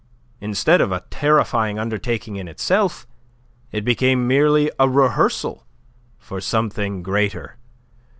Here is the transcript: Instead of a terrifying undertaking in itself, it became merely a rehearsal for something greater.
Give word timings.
Instead 0.39 0.81
of 0.81 0.91
a 0.91 1.03
terrifying 1.11 1.77
undertaking 1.77 2.35
in 2.35 2.47
itself, 2.47 3.05
it 3.71 3.85
became 3.85 4.25
merely 4.27 4.71
a 4.79 4.89
rehearsal 4.89 5.63
for 6.17 6.41
something 6.41 7.03
greater. 7.03 7.55